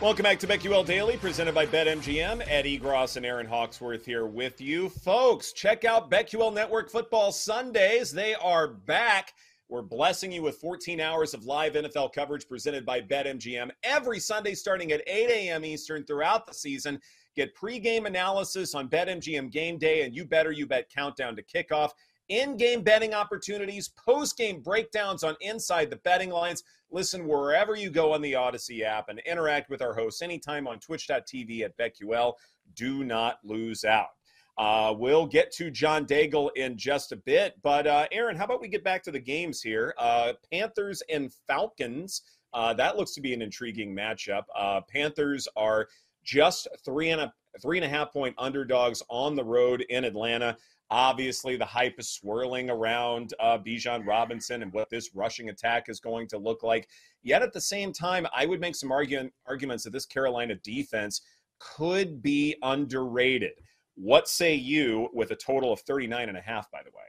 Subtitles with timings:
[0.00, 2.42] Welcome back to BetQL Daily, presented by BetMGM.
[2.48, 4.88] Ed Egros and Erin Hawksworth here with you.
[4.88, 8.10] Folks, check out BetQL Network Football Sundays.
[8.10, 9.34] They are back.
[9.68, 14.54] We're blessing you with 14 hours of live NFL coverage presented by BetMGM every Sunday
[14.54, 15.66] starting at 8 a.m.
[15.66, 16.98] Eastern throughout the season.
[17.36, 21.90] Get pregame analysis on BetMGM game day and you better you bet countdown to kickoff
[22.30, 26.62] in game betting opportunities, post game breakdowns on inside the betting lines.
[26.90, 30.78] Listen wherever you go on the Audacy app and interact with our hosts anytime on
[30.78, 32.32] twitch.tv at BetQL.
[32.74, 34.08] Do not lose out.
[34.56, 37.54] Uh, we'll get to John Daigle in just a bit.
[37.62, 39.94] But, uh, Erin, how about we get back to the games here?
[39.98, 42.22] Uh, Panthers and Falcons.
[42.52, 44.42] Uh, that looks to be an intriguing matchup.
[44.56, 45.88] Uh, Panthers are
[46.24, 50.56] just three and a three and a half point underdogs on the road in Atlanta.
[50.90, 56.00] Obviously, the hype is swirling around uh, Bijan Robinson and what this rushing attack is
[56.00, 56.88] going to look like.
[57.22, 61.20] Yet at the same time, I would make some argument, arguments that this Carolina defense
[61.60, 63.52] could be underrated.
[63.94, 67.04] What say you with a total of 39 and a half, by the way?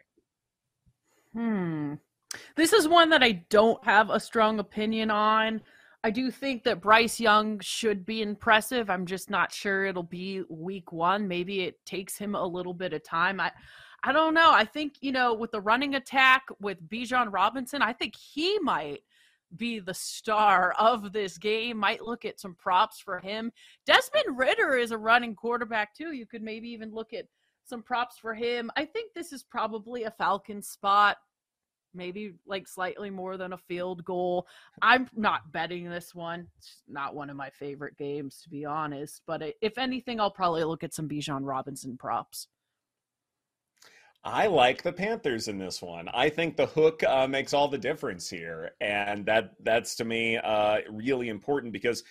[1.33, 1.93] Hmm.
[2.55, 5.61] This is one that I don't have a strong opinion on.
[6.03, 8.89] I do think that Bryce Young should be impressive.
[8.89, 11.27] I'm just not sure it'll be week one.
[11.27, 13.39] Maybe it takes him a little bit of time.
[13.39, 13.51] I
[14.03, 14.51] I don't know.
[14.51, 19.03] I think, you know, with the running attack with Bijan Robinson, I think he might
[19.57, 21.77] be the star of this game.
[21.77, 23.51] Might look at some props for him.
[23.85, 26.13] Desmond Ridder is a running quarterback too.
[26.13, 27.25] You could maybe even look at
[27.63, 28.71] some props for him.
[28.75, 31.17] I think this is probably a Falcon spot
[31.93, 34.47] maybe like slightly more than a field goal.
[34.81, 36.47] I'm not betting this one.
[36.57, 39.21] It's not one of my favorite games, to be honest.
[39.27, 42.47] But if anything, I'll probably look at some Bijan Robinson props.
[44.23, 46.07] I like the Panthers in this one.
[46.13, 50.37] I think the hook uh, makes all the difference here, and that that's to me
[50.37, 52.03] uh, really important because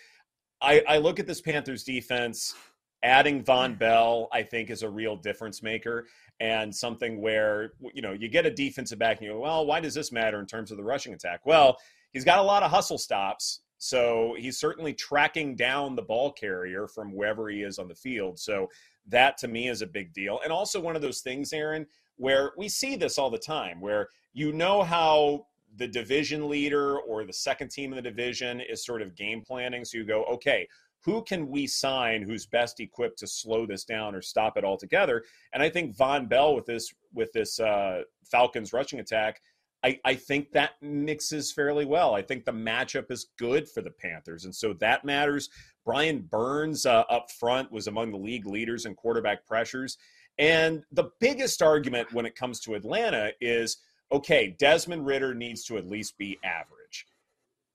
[0.60, 2.54] I, I look at this Panthers defense.
[3.02, 6.06] Adding Vonn Bell, I think, is a real difference maker
[6.38, 9.80] and something where you know you get a defensive back and you go, well, why
[9.80, 11.40] does this matter in terms of the rushing attack?
[11.44, 11.78] Well,
[12.12, 16.86] he's got a lot of hustle stops, so he's certainly tracking down the ball carrier
[16.86, 18.38] from wherever he is on the field.
[18.38, 18.68] So
[19.08, 22.52] that to me is a big deal, and also one of those things, Erin, where
[22.58, 25.46] we see this all the time, where you know how
[25.76, 29.84] the division leader or the second team in the division is sort of game planning.
[29.84, 30.66] So you go, okay,
[31.04, 35.24] who can we sign who's best equipped to slow this down or stop it altogether?
[35.52, 39.40] And I think Vonn Bell with this with this uh, Falcons rushing attack,
[39.82, 42.14] I, I think that mixes fairly well.
[42.14, 45.48] I think the matchup is good for the Panthers, and so that matters.
[45.86, 49.96] Brian Burns uh, up front was among the league leaders in quarterback pressures,
[50.38, 53.78] and the biggest argument when it comes to Atlanta is
[54.12, 56.79] okay, Desmond Ridder needs to at least be average.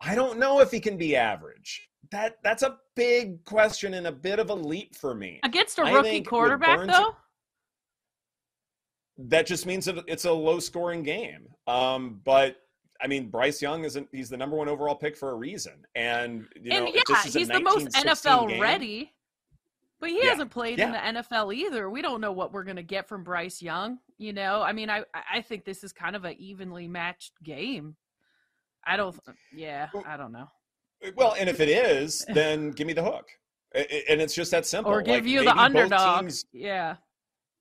[0.06, 4.12] I don't know if he can be average that that's a big question and a
[4.12, 7.16] bit of a leap for me against a rookie quarterback Burns, though.
[9.18, 11.48] That just means that it's a low scoring game.
[11.68, 12.58] Um, but
[13.02, 14.08] I mean, Bryce Young isn't.
[14.12, 17.48] He's the number one overall pick for a reason, and you know, and yeah, he's
[17.48, 19.12] the most NFL game, ready.
[20.00, 20.88] But he yeah, hasn't played yeah.
[20.88, 21.90] in the NFL either.
[21.90, 24.00] We don't know what we're going to get from Bryce Young.
[24.18, 27.96] You know, I mean, I I think this is kind of an evenly matched game.
[28.86, 29.18] I don't.
[29.54, 30.48] Yeah, I don't know.
[31.16, 33.28] Well, and if it is, then give me the hook.
[33.74, 34.92] And it's just that simple.
[34.94, 36.22] Or give like, you the underdog.
[36.22, 36.96] Teams, yeah.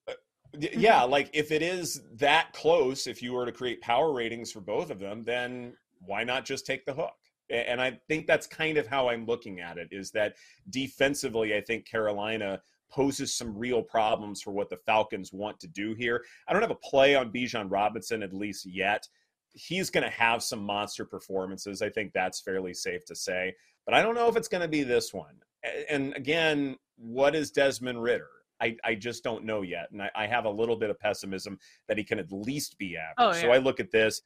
[0.09, 0.13] Uh,
[0.55, 4.61] yeah, like if it is that close, if you were to create power ratings for
[4.61, 7.15] both of them, then why not just take the hook?
[7.51, 10.35] And I think that's kind of how I'm looking at it is that
[10.71, 12.61] defensively, I think Carolina
[12.91, 16.25] poses some real problems for what the Falcons want to do here.
[16.49, 19.07] I don't have a play on Bijan Robinson at least yet
[19.55, 21.81] he's going to have some monster performances.
[21.81, 23.55] I think that's fairly safe to say.
[23.87, 25.37] But I don't know if it's going to be this one.
[25.89, 28.29] And again, what is Desmond Ridder?
[28.61, 29.89] I, I just don't know yet.
[29.93, 32.97] And I, I have a little bit of pessimism that he can at least be
[32.97, 33.15] average.
[33.19, 33.43] Oh, yeah.
[33.43, 34.23] So I look at this.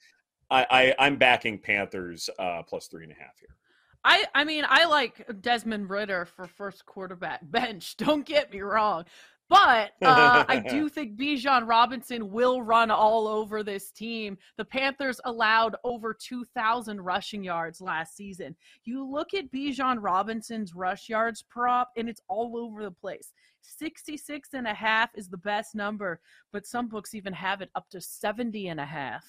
[0.51, 3.55] I, I, am backing Panthers uh, plus three and a half here.
[4.05, 7.97] I, I mean, I like Desmond Ridder for first quarterback bench.
[7.99, 9.05] Don't get me wrong.
[9.49, 14.37] But uh, I do think Bijan Robinson will run all over this team.
[14.57, 18.55] The Panthers allowed over 2,000 rushing yards last season.
[18.85, 23.33] You look at Bijan Robinson's rush yards prop, and it's all over the place.
[23.63, 26.21] 66 and a half is the best number,
[26.53, 29.25] but some books even have it up to 70 and a half.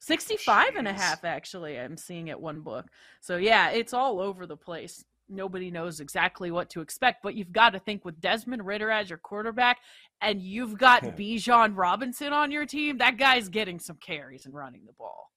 [0.00, 0.78] 65 Jeez.
[0.78, 2.86] and a half actually i'm seeing at one book
[3.20, 7.22] so yeah it's all over the place nobody knows exactly what to expect.
[7.22, 9.78] But you've got to think with Desmond Ridder as your quarterback,
[10.20, 12.98] and you've got Bijan Robinson on your team.
[12.98, 15.30] That guy's getting some carries and running the ball.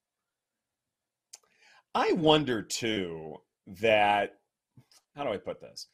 [1.94, 3.36] I wonder too
[3.82, 4.36] that
[5.16, 5.88] how do I put this?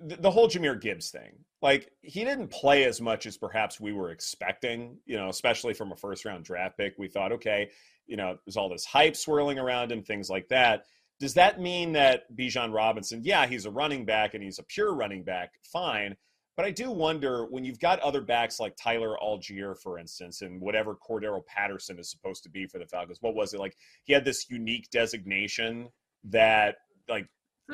[0.00, 4.10] The whole Jahmyr Gibbs thing, like he didn't play as much as perhaps we were
[4.10, 6.94] expecting, you know, especially from a first round draft pick.
[6.98, 7.70] We thought, okay,
[8.06, 10.86] you know, there's all this hype swirling around and things like that.
[11.20, 14.94] Does that mean that Bijan Robinson, yeah, he's a running back and he's a pure
[14.94, 16.16] running back, fine.
[16.56, 20.60] But I do wonder when you've got other backs like Tyler Allgeier, for instance, and
[20.60, 23.18] whatever Cordarrelle Patterson is supposed to be for the Falcons.
[23.20, 23.76] What was it like?
[24.04, 25.88] He had this unique designation
[26.24, 26.76] that,
[27.08, 27.28] like,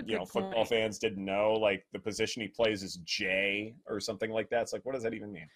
[0.05, 0.31] you know, point.
[0.31, 1.55] football fans didn't know.
[1.55, 4.63] Like the position he plays is J or something like that.
[4.63, 5.49] It's like, what does that even mean?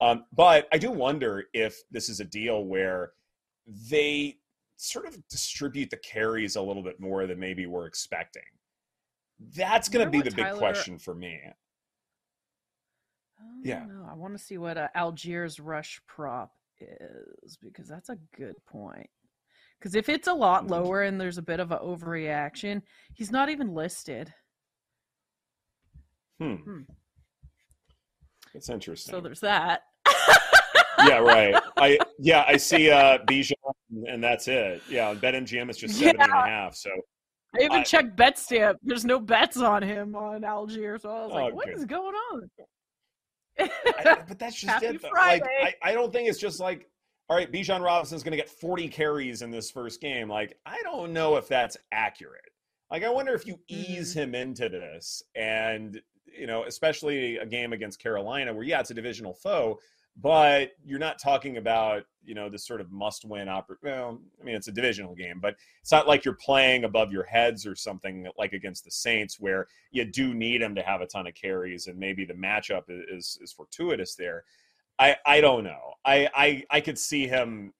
[0.00, 3.12] Um, but I do wonder if this is a deal where
[3.90, 4.38] they
[4.82, 8.42] sort of distribute the carries a little bit more than maybe we're expecting.
[9.56, 10.52] That's going to be the Tyler...
[10.52, 11.40] big question for me
[13.62, 13.84] yeah.
[13.86, 14.06] Know.
[14.10, 19.08] I want to see what uh, Allgeier's rush prop is because that's a good point.
[19.78, 20.72] Because if it's a lot mm-hmm.
[20.72, 22.82] lower and there's a bit of an overreaction,
[23.14, 24.32] he's not even listed.
[26.40, 26.54] Hmm.
[26.54, 26.80] hmm.
[28.54, 29.12] It's interesting.
[29.12, 29.82] So there's that.
[31.06, 31.54] yeah, right.
[31.76, 33.52] I yeah, I see uh Bijan
[34.06, 34.82] and that's it.
[34.88, 36.24] Yeah, BetMGM is just seven yeah.
[36.24, 36.74] and a half.
[36.74, 36.90] So
[37.54, 38.76] I even I, checked BetStamp.
[38.82, 42.14] There's no bets on him on Allgeier, so I was like, oh, "What is going
[42.32, 42.50] on?"
[43.58, 45.02] I, but that's just Happy it.
[45.02, 46.88] Like, I, I don't think it's just like,
[47.28, 50.28] all right, Bijan Robinson's going to get 40 carries in this first game.
[50.28, 52.40] Like, I don't know if that's accurate.
[52.90, 54.20] Like, I wonder if you ease mm-hmm.
[54.20, 58.94] him into this, and you know, especially a game against Carolina, where yeah, it's a
[58.94, 59.78] divisional foe,
[60.20, 64.54] but you're not talking about you know this sort of must-win oppor- well i mean
[64.54, 68.26] it's a divisional game but it's not like you're playing above your heads or something
[68.36, 71.86] like against the saints where you do need them to have a ton of carries
[71.86, 74.44] and maybe the matchup is is fortuitous there.
[74.98, 75.94] I i don't know.
[76.04, 77.72] I i i could see him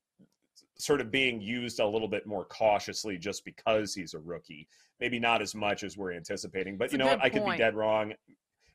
[0.78, 4.66] sort of being used a little bit more cautiously just because he's a rookie.
[4.98, 7.22] Maybe not as much as we're anticipating but it's you know what?
[7.22, 8.14] I could be dead wrong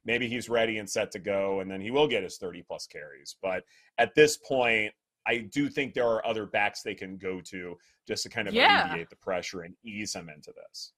[0.08, 2.88] maybe he's ready and set to go and then he will get his 30 plus
[2.88, 3.36] carries.
[3.44, 3.64] But
[4.00, 4.94] at this point
[5.28, 7.76] i do think there are other backs they can go to
[8.08, 8.88] just to kind of yeah.
[8.88, 10.94] alleviate the pressure and ease him into this.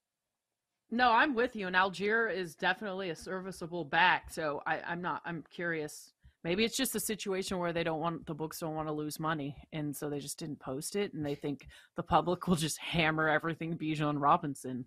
[0.91, 5.21] No i'm with you and allgeier is definitely a serviceable back so I, i'm not
[5.25, 6.13] i'm curious.
[6.41, 9.19] Maybe it's just a situation where they don't want the books don't want to lose
[9.19, 11.67] money and so they just didn't post it and they think
[11.97, 14.85] the public will just hammer everything bijan robinson.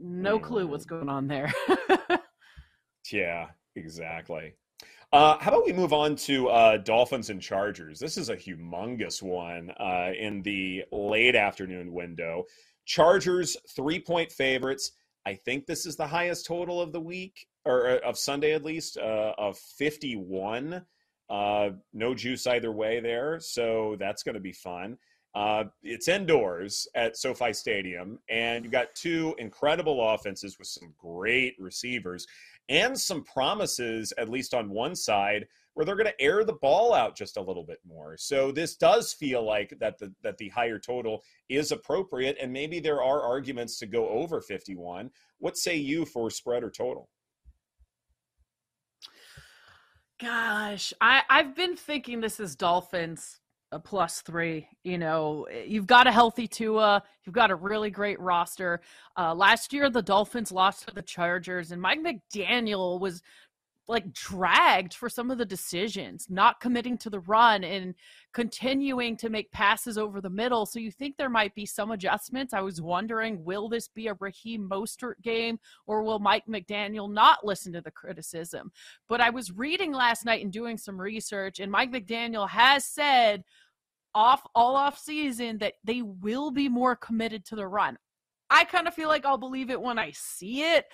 [0.00, 0.90] No clue what's mm.
[0.90, 1.52] going on there
[3.12, 3.46] Yeah,
[3.76, 4.54] exactly.
[5.10, 7.98] Uh, how about we move on to uh, Dolphins and Chargers?
[7.98, 12.44] This is a humongous one uh, in the late afternoon window.
[12.84, 14.92] Chargers, three point favorites.
[15.24, 18.64] I think this is the highest total of the week, or uh, of Sunday at
[18.64, 20.84] least, uh, of 51.
[21.30, 23.38] Uh, no juice either way there.
[23.40, 24.98] So that's going to be fun.
[25.82, 32.26] it's indoors at SoFi Stadium, and you've got two incredible offenses with some great receivers
[32.68, 36.92] and some promises, at least on one side, where they're going to air the ball
[36.92, 38.16] out just a little bit more.
[38.16, 42.80] So this does feel like that the that the higher total is appropriate, and maybe
[42.80, 45.10] there are arguments to go over 51.
[45.38, 47.08] What say you for spread or total?
[50.20, 53.40] Gosh, I I've been thinking this is Dolphins
[53.72, 54.68] a plus three.
[54.82, 57.02] You know, eh, you've got a healthy Tua.
[57.24, 58.80] You've got a really great roster.
[59.16, 63.22] Uh, last year, the Dolphins lost to the Chargers, and Mike McDaniel was
[63.88, 67.94] like dragged for some of the decisions, not committing to the run and
[68.32, 70.66] continuing to make passes over the middle.
[70.66, 72.52] So you think there might be some adjustments.
[72.52, 77.46] I was wondering, will this be a Raheem Mostert game or will Mike McDaniel not
[77.46, 78.70] listen to the criticism?
[79.08, 83.42] But I was reading last night and doing some research, and Mike McDaniel has said
[84.14, 87.96] off all off season that they will be more committed to the run.
[88.50, 90.86] I kind of feel like I'll believe it when I see it.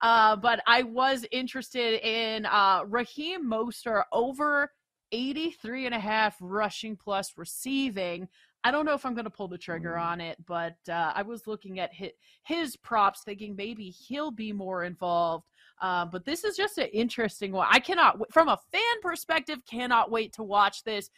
[0.00, 4.70] Uh, but I was interested in uh, Raheem Mostert over
[5.12, 8.28] 83 and a half rushing plus receiving.
[8.66, 11.20] I don't know if I'm going to pull the trigger on it, but uh, I
[11.22, 12.12] was looking at his,
[12.44, 15.44] his, props, thinking maybe he'll be more involved.
[15.82, 17.66] Uh, but this is just an interesting one.
[17.70, 21.10] I cannot, from a fan perspective, cannot wait to watch this.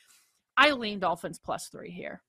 [0.56, 2.22] I lean Dolphins plus three here.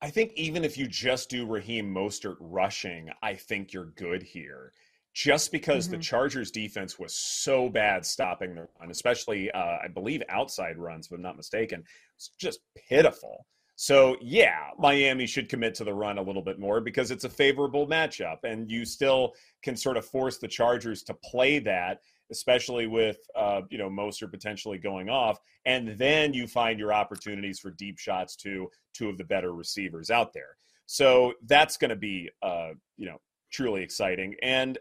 [0.00, 4.72] I think even if you just do Raheem Mostert rushing, I think you're good here.
[5.14, 5.96] Just because mm-hmm.
[5.96, 11.06] the Chargers defense was so bad stopping the run, especially uh, I believe outside runs,
[11.06, 11.82] if I'm not mistaken,
[12.14, 13.46] it's just pitiful.
[13.74, 17.28] So yeah, Miami should commit to the run a little bit more because it's a
[17.28, 22.86] favorable matchup, and you still can sort of force the Chargers to play that especially
[22.86, 27.70] with uh, you know Mostert potentially going off, and then you find your opportunities for
[27.70, 30.56] deep shots to two of the better receivers out there.
[30.86, 33.18] So that's going to be uh, you know
[33.50, 34.34] truly exciting.
[34.42, 34.78] And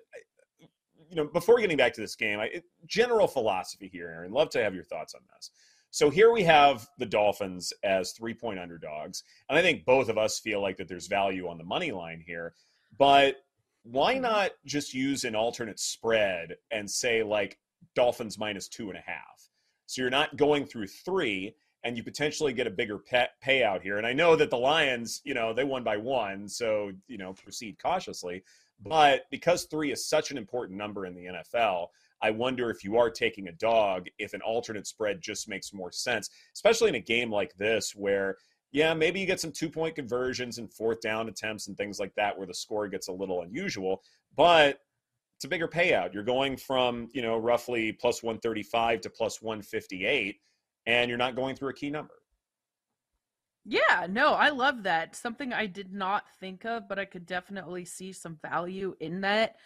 [1.10, 4.32] you know, before getting back to this game, I, general philosophy here, Erin.
[4.32, 5.52] Love to have your thoughts on this.
[5.90, 10.18] So here we have the Dolphins as three point underdogs, and I think both of
[10.18, 12.54] us feel like that there's value on the money line here.
[12.98, 13.38] But
[13.92, 17.58] why not just use an alternate spread and say like
[17.96, 19.50] Dolphins minus two and a half?
[19.86, 23.98] So you're not going through three, and you potentially get a bigger pay- payout here.
[23.98, 27.34] And I know that the Lions, you know, they won by one, so you know,
[27.34, 28.44] proceed cautiously.
[28.86, 31.88] But because three is such an important number in the NFL,
[32.22, 35.92] I wonder if you are taking a dog, if an alternate spread just makes more
[35.92, 38.38] sense, especially in a game like this where,
[38.72, 42.14] yeah, maybe you get some two point conversions and fourth down attempts and things like
[42.16, 44.04] that where the score gets a little unusual,
[44.36, 44.80] but
[45.38, 46.14] it's a bigger payout.
[46.14, 50.38] You're going from, you know, roughly plus 135 to plus 158,
[50.88, 52.16] and you're not going through a key number.
[53.64, 55.16] Yeah, no, I love that.
[55.16, 59.58] Something I did not think of, but I could definitely see some value in that.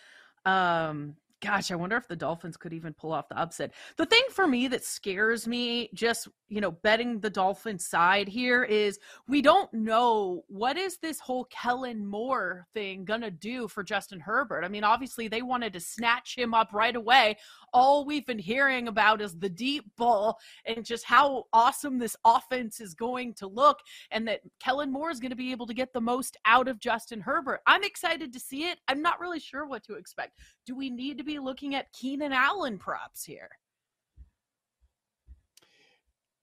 [0.44, 3.74] Um, gosh, I wonder if the Dolphins could even pull off the upset.
[3.98, 8.64] The thing for me that scares me, just you know, betting the Dolphins side here
[8.64, 14.20] is we don't know what is this whole Kellen Moore thing gonna do for Justin
[14.20, 14.66] Herbert.
[14.66, 17.38] I mean, obviously they wanted to snatch him up right away.
[17.72, 22.82] All we've been hearing about is the deep ball and just how awesome this offense
[22.82, 23.80] is going to look,
[24.12, 26.80] and that Kellen Moore is going to be able to get the most out of
[26.80, 27.62] Justin Herbert.
[27.66, 28.80] I'm excited to see it.
[28.90, 30.38] I'm not really sure what to expect.
[30.66, 33.50] Do we need to be looking at Keenan Allen props here?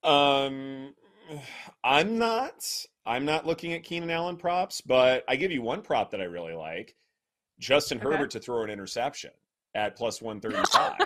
[0.03, 0.93] Um,
[1.83, 2.65] I'm not.
[3.05, 6.25] I'm not looking at Keenan Allen props, but I give you one prop that I
[6.25, 6.95] really like:
[7.59, 8.07] Justin okay.
[8.07, 9.31] Herbert to throw an interception
[9.75, 10.99] at plus one thirty five.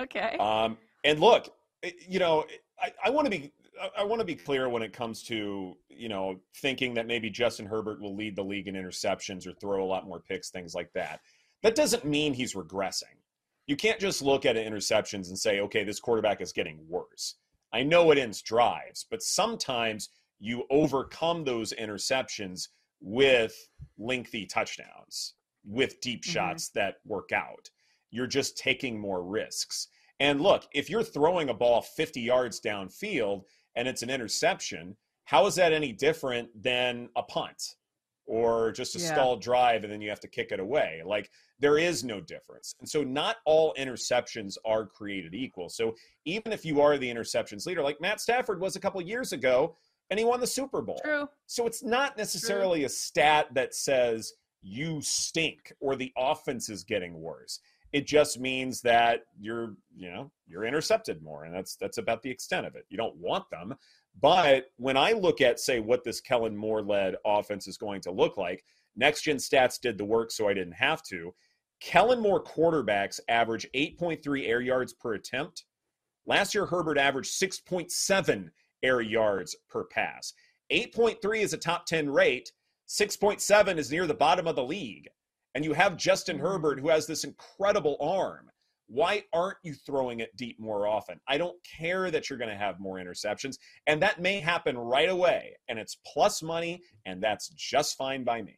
[0.00, 0.36] okay.
[0.38, 1.48] Um, and look,
[1.82, 2.44] eh, you know,
[2.80, 3.52] I, I want to be.
[3.98, 7.66] I want to be clear when it comes to you know thinking that maybe Justin
[7.66, 10.92] Herbert will lead the league in interceptions or throw a lot more picks, things like
[10.94, 11.20] that.
[11.62, 13.16] That doesn't mean he's regressing.
[13.66, 17.34] You can't just look at interceptions and say, okay, this quarterback is getting worse.
[17.76, 20.08] I know it ends drives, but sometimes
[20.40, 22.68] you overcome those interceptions
[23.02, 23.54] with
[23.98, 26.32] lengthy touchdowns, with deep mm-hmm.
[26.32, 27.68] shots that work out.
[28.10, 29.88] You're just taking more risks.
[30.20, 33.42] And look, if you're throwing a ball 50 yards downfield
[33.74, 37.74] and it's an interception, how is that any different than a punt
[38.26, 39.12] or just a yeah.
[39.12, 41.02] stalled drive and then you have to kick it away?
[41.04, 42.74] Like there is no difference.
[42.80, 45.68] And so not all interceptions are created equal.
[45.68, 49.32] So even if you are the interceptions leader, like Matt Stafford was a couple years
[49.32, 49.76] ago,
[50.10, 51.00] and he won the Super Bowl.
[51.02, 51.28] True.
[51.46, 52.86] So it's not necessarily True.
[52.86, 57.60] a stat that says you stink or the offense is getting worse.
[57.92, 62.30] It just means that you're, you know, you're intercepted more, and that's that's about the
[62.30, 62.84] extent of it.
[62.88, 63.74] You don't want them,
[64.20, 68.10] but when I look at, say, what this Kellen Moore led offense is going to
[68.10, 68.64] look like,
[68.96, 71.34] Next Gen Stats did the work, so I didn't have to.
[71.80, 75.64] Kellen Moore quarterbacks average 8.3 air yards per attempt.
[76.26, 78.48] Last year, Herbert averaged 6.7
[78.82, 80.32] air yards per pass.
[80.72, 82.50] 8.3 is a top 10 rate.
[82.88, 85.08] 6.7 is near the bottom of the league.
[85.54, 86.46] And you have Justin mm-hmm.
[86.46, 88.50] Herbert, who has this incredible arm.
[88.88, 91.20] Why aren't you throwing it deep more often?
[91.28, 95.08] I don't care that you're going to have more interceptions, and that may happen right
[95.08, 95.56] away.
[95.68, 98.56] And it's plus money, and that's just fine by me.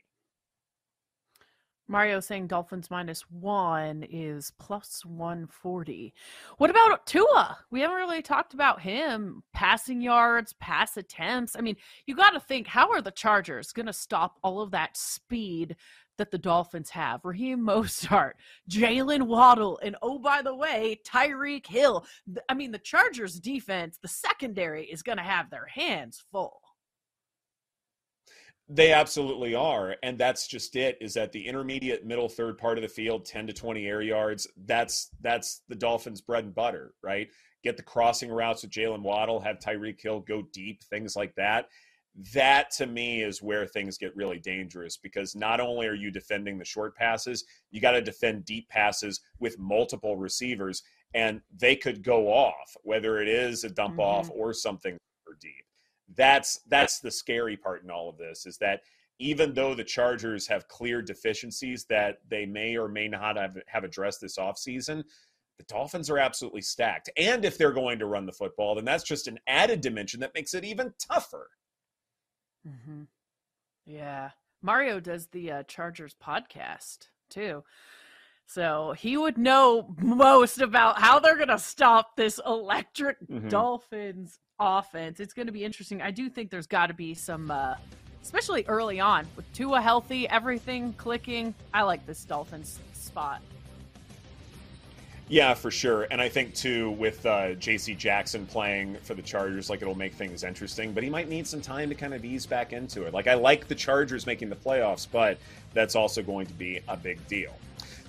[1.91, 6.13] Mario saying Dolphins minus one is plus 140.
[6.59, 7.59] What about Tua?
[7.71, 9.43] We haven't really talked about him.
[9.55, 11.57] Passing yards, pass attempts.
[11.57, 14.71] I mean, you got to think how are the Chargers going to stop all of
[14.73, 15.77] that speed
[16.19, 17.25] that the Dolphins have?
[17.25, 18.33] Raheem Mostert,
[18.71, 22.05] Jaylen Waddle, and oh, by the way, Tyreek Hill.
[22.49, 26.61] I mean, the Chargers defense, the secondary is going to have their hands full.
[28.71, 29.97] They absolutely are.
[30.03, 33.47] And that's just it is that the intermediate middle third part of the field, 10
[33.47, 37.29] to 20 air yards, that's that's the Dolphins' bread and butter, right?
[37.65, 41.69] Get the crossing routes with Jaylen Waddle, have Tyreek Hill go deep, things like that.
[42.35, 46.59] That to me is where things get really dangerous because not only are you defending
[46.59, 50.83] the short passes, you got to defend deep passes with multiple receivers,
[51.15, 54.01] and they could go off, whether it is a dump mm-hmm.
[54.01, 54.97] off or something
[55.41, 55.65] deep
[56.17, 58.81] that's that's the scary part in all of this is that
[59.19, 63.83] even though the Chargers have clear deficiencies that they may or may not have, have
[63.83, 65.03] addressed this offseason,
[65.59, 67.11] the Dolphins are absolutely stacked.
[67.17, 70.35] And if they're going to run the football, then that's just an added dimension that
[70.37, 71.49] makes it even tougher.
[72.69, 73.03] Mm-hmm.
[73.87, 74.31] Yeah.
[74.63, 77.65] Mario does the uh, Chargers podcast too.
[78.47, 83.49] So he would know most about how they're going to stop this electric mm-hmm.
[83.49, 85.21] Dolphins offense.
[85.21, 86.01] It's going to be interesting.
[86.01, 87.75] I do think there's got to be some, uh,
[88.23, 91.55] especially early on, with Tua healthy, everything clicking.
[91.75, 93.43] I like this Dolphins spot.
[95.31, 96.07] Yeah, for sure.
[96.11, 97.95] And I think too with uh, J.C.
[97.95, 100.93] Jackson playing for the Chargers, like it'll make things interesting.
[100.93, 103.13] But he might need some time to kind of ease back into it.
[103.13, 105.39] Like I like the Chargers making the playoffs, but
[105.75, 107.55] that's also going to be a big deal.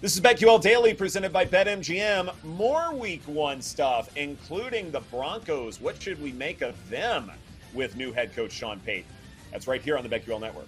[0.02, 2.32] This is BetQL Daily presented by BetMGM.
[2.46, 5.82] More Week One stuff, including the Broncos.
[5.82, 7.30] What should we make of them
[7.74, 9.12] with new head coach Sean Payton?
[9.52, 10.68] That's right here on the BetQL Network.